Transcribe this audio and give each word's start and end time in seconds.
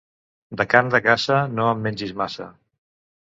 De 0.61 0.65
carn 0.71 0.89
de 0.95 1.01
caça, 1.07 1.37
no 1.59 1.67
en 1.73 1.83
mengis 1.85 2.15
massa. 2.25 2.47